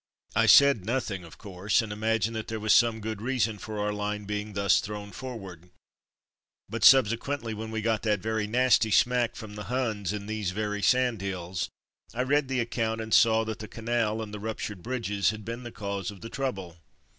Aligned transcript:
I 0.35 0.47
said 0.47 0.83
nothing, 0.83 1.23
of 1.23 1.37
course, 1.37 1.79
and 1.79 1.93
imagined 1.93 2.35
that 2.35 2.47
there 2.47 2.59
was 2.59 2.73
some 2.73 3.01
good 3.01 3.21
reason 3.21 3.59
for 3.59 3.77
our 3.77 3.93
line 3.93 4.25
being 4.25 4.53
thus 4.53 4.79
thrown 4.79 5.11
forward, 5.11 5.69
but 6.67 6.81
subse 6.81 7.15
quently 7.19 7.53
when 7.53 7.69
we 7.69 7.81
got 7.83 8.01
that 8.01 8.19
very 8.19 8.47
nasty 8.47 8.89
smack 8.89 9.35
from 9.35 9.53
the 9.53 9.65
Huns 9.65 10.11
in 10.11 10.25
these 10.25 10.53
very 10.57 10.81
sand 10.81 11.21
hills, 11.21 11.69
I 12.15 12.23
read 12.23 12.47
the 12.47 12.61
account 12.61 12.99
and 12.99 13.13
saw 13.13 13.43
that 13.45 13.59
the 13.59 13.67
canal 13.67 14.23
and 14.23 14.33
the 14.33 14.39
ruptured 14.39 14.81
bridges 14.81 15.29
had 15.29 15.45
been 15.45 15.61
the 15.61 15.71
cause 15.71 16.09
of 16.09 16.21
the 16.21 16.31
trouble. 16.31 16.79